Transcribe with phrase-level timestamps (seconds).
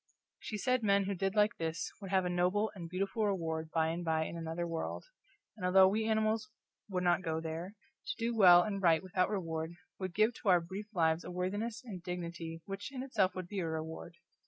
[0.39, 3.89] She said men who did like this would have a noble and beautiful reward by
[3.89, 5.05] and by in another world,
[5.55, 6.49] and although we animals
[6.89, 7.75] would not go there,
[8.07, 11.83] to do well and right without reward would give to our brief lives a worthiness
[11.85, 14.15] and dignity which in itself would be a reward.